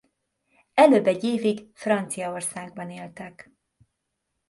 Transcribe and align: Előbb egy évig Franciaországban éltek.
Előbb 0.73 1.07
egy 1.07 1.23
évig 1.23 1.65
Franciaországban 1.73 2.89
éltek. 2.91 3.51